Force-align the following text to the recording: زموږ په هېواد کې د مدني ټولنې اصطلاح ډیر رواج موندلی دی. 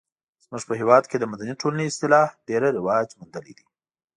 زموږ 0.43 0.63
په 0.69 0.73
هېواد 0.79 1.03
کې 1.07 1.17
د 1.19 1.23
مدني 1.31 1.53
ټولنې 1.61 1.83
اصطلاح 1.87 2.27
ډیر 2.47 2.61
رواج 2.77 3.07
موندلی 3.17 3.53
دی. 3.57 3.65